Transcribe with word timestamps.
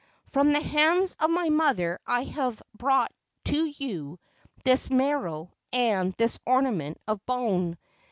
From 0.31 0.51
the 0.51 0.59
hands 0.61 1.15
of 1.19 1.29
my 1.29 1.49
mother 1.49 1.99
I 2.07 2.23
have 2.23 2.59
brought 2.75 3.11
to 3.45 3.67
you 3.67 4.17
this 4.63 4.89
maro 4.89 5.51
and 5.71 6.11
this 6.13 6.39
ornament 6.47 6.97
of 7.07 7.23
bone. 7.27 7.77